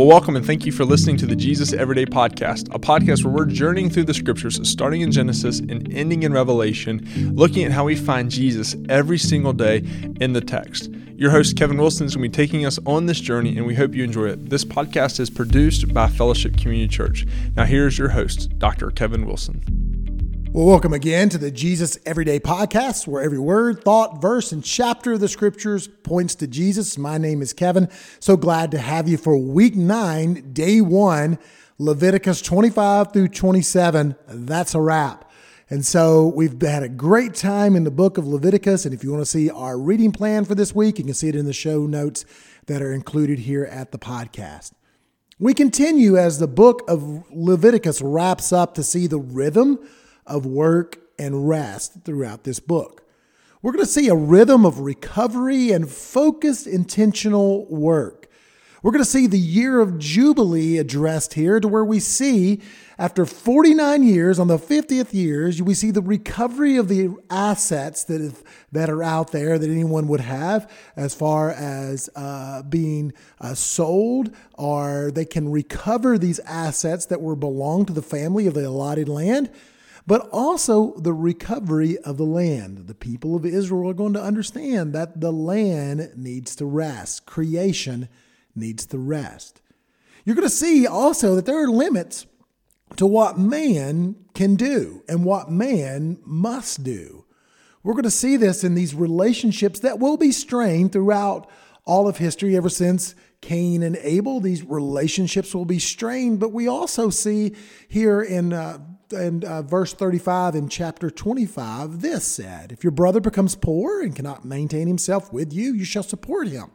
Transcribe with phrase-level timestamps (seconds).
[0.00, 3.34] Well, welcome and thank you for listening to the Jesus Everyday Podcast, a podcast where
[3.34, 7.84] we're journeying through the scriptures, starting in Genesis and ending in Revelation, looking at how
[7.84, 9.84] we find Jesus every single day
[10.18, 10.90] in the text.
[11.16, 13.74] Your host, Kevin Wilson, is going to be taking us on this journey, and we
[13.74, 14.48] hope you enjoy it.
[14.48, 17.26] This podcast is produced by Fellowship Community Church.
[17.54, 18.90] Now, here's your host, Dr.
[18.92, 19.89] Kevin Wilson.
[20.52, 25.12] Well, welcome again to the Jesus Everyday Podcast, where every word, thought, verse, and chapter
[25.12, 26.98] of the scriptures points to Jesus.
[26.98, 27.88] My name is Kevin.
[28.18, 31.38] So glad to have you for week nine, day one,
[31.78, 34.16] Leviticus 25 through 27.
[34.26, 35.30] That's a wrap.
[35.70, 38.84] And so we've had a great time in the book of Leviticus.
[38.84, 41.28] And if you want to see our reading plan for this week, you can see
[41.28, 42.24] it in the show notes
[42.66, 44.72] that are included here at the podcast.
[45.38, 49.78] We continue as the book of Leviticus wraps up to see the rhythm
[50.30, 53.02] of work and rest throughout this book.
[53.60, 58.28] We're going to see a rhythm of recovery and focused, intentional work.
[58.82, 62.62] We're going to see the year of Jubilee addressed here, to where we see,
[62.98, 68.34] after 49 years, on the 50th years, we see the recovery of the assets that,
[68.72, 74.34] that are out there that anyone would have, as far as uh, being uh, sold,
[74.54, 79.10] or they can recover these assets that were belong to the family of the allotted
[79.10, 79.50] land
[80.06, 82.86] but also the recovery of the land.
[82.86, 88.08] The people of Israel are going to understand that the land needs to rest, creation
[88.54, 89.62] needs to rest.
[90.24, 92.26] You're going to see also that there are limits
[92.96, 97.24] to what man can do and what man must do.
[97.82, 101.48] We're going to see this in these relationships that will be strained throughout
[101.86, 104.40] all of history ever since Cain and Abel.
[104.40, 107.56] These relationships will be strained, but we also see
[107.88, 108.78] here in uh,
[109.12, 114.14] in uh, verse 35 in chapter 25, this said, If your brother becomes poor and
[114.14, 116.70] cannot maintain himself with you, you shall support him,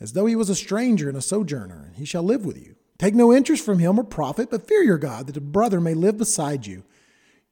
[0.00, 2.76] as though he was a stranger and a sojourner, and he shall live with you.
[2.98, 5.94] Take no interest from him or profit, but fear your God, that the brother may
[5.94, 6.84] live beside you.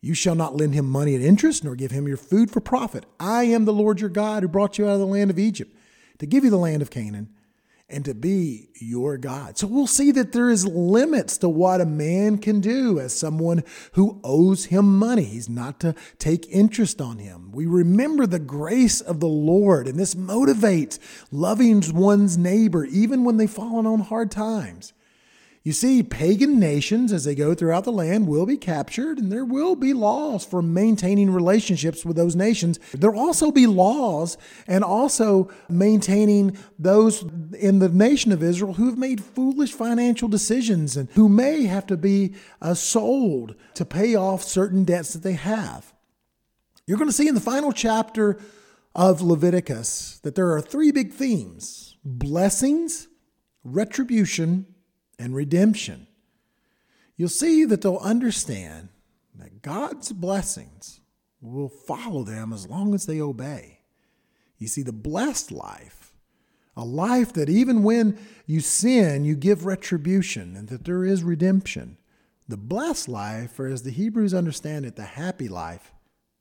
[0.00, 3.04] You shall not lend him money at interest, nor give him your food for profit.
[3.18, 5.76] I am the Lord your God, who brought you out of the land of Egypt,
[6.18, 7.30] to give you the land of Canaan
[7.90, 9.56] and to be your God.
[9.56, 13.64] So we'll see that there is limits to what a man can do as someone
[13.92, 15.24] who owes him money.
[15.24, 17.50] He's not to take interest on him.
[17.50, 20.98] We remember the grace of the Lord, and this motivates
[21.30, 24.92] loving one's neighbor even when they've fallen on hard times.
[25.64, 29.44] You see, pagan nations, as they go throughout the land, will be captured, and there
[29.44, 32.78] will be laws for maintaining relationships with those nations.
[32.92, 37.22] There will also be laws and also maintaining those
[37.58, 41.86] in the nation of Israel who have made foolish financial decisions and who may have
[41.88, 45.92] to be uh, sold to pay off certain debts that they have.
[46.86, 48.38] You're going to see in the final chapter
[48.94, 53.08] of Leviticus that there are three big themes blessings,
[53.64, 54.66] retribution,
[55.18, 56.06] and redemption,
[57.16, 58.88] you'll see that they'll understand
[59.34, 61.00] that God's blessings
[61.40, 63.80] will follow them as long as they obey.
[64.58, 66.12] You see, the blessed life,
[66.76, 71.96] a life that even when you sin, you give retribution and that there is redemption.
[72.48, 75.92] The blessed life, or as the Hebrews understand it, the happy life,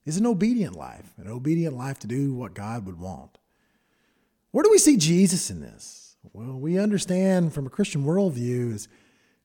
[0.06, 3.38] is an obedient life, an obedient life to do what God would want.
[4.52, 6.07] Where do we see Jesus in this?
[6.34, 8.88] Well, we understand from a Christian worldview is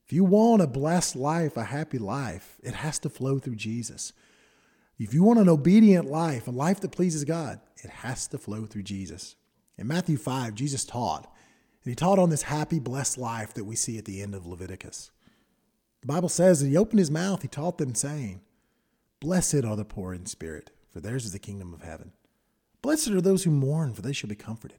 [0.05, 4.13] if you want a blessed life, a happy life, it has to flow through Jesus.
[4.99, 8.67] If you want an obedient life, a life that pleases God, it has to flow
[8.67, 9.37] through Jesus.
[9.79, 11.33] In Matthew 5, Jesus taught,
[11.85, 14.47] and he taught on this happy, blessed life that we see at the end of
[14.47, 15.11] Leviticus.
[16.03, 18.43] The Bible says that he opened his mouth, he taught them, saying,
[19.21, 22.13] Blessed are the poor in spirit, for theirs is the kingdom of heaven.
[22.83, 24.79] Blessed are those who mourn, for they shall be comforted.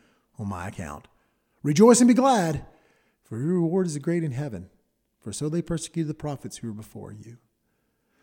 [0.41, 1.07] on my account.
[1.63, 2.65] Rejoice and be glad,
[3.23, 4.69] for your reward is great in heaven,
[5.19, 7.37] for so they persecuted the prophets who were before you.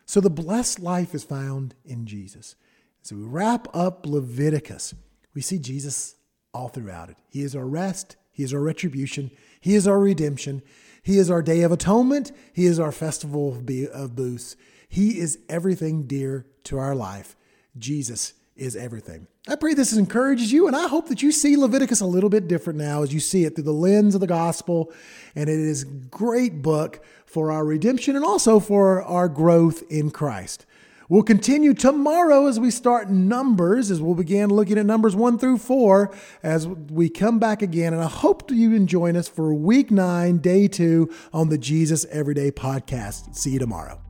[0.05, 2.55] So the blessed life is found in Jesus.
[3.01, 4.93] So we wrap up Leviticus.
[5.33, 6.15] We see Jesus
[6.53, 7.17] all throughout it.
[7.29, 9.31] He is our rest, He is our retribution,
[9.61, 10.61] He is our redemption,
[11.01, 13.63] He is our day of atonement, He is our festival
[13.93, 14.57] of booths.
[14.89, 17.37] He is everything dear to our life.
[17.77, 19.27] Jesus is everything.
[19.47, 22.47] I pray this encourages you, and I hope that you see Leviticus a little bit
[22.47, 24.93] different now as you see it through the lens of the gospel.
[25.35, 30.11] And it is a great book for our redemption and also for our growth in
[30.11, 30.65] Christ.
[31.09, 35.57] We'll continue tomorrow as we start Numbers, as we'll begin looking at Numbers 1 through
[35.57, 36.13] 4
[36.43, 37.93] as we come back again.
[37.93, 42.05] And I hope you can join us for week nine, day two on the Jesus
[42.11, 43.35] Everyday podcast.
[43.35, 44.08] See you tomorrow.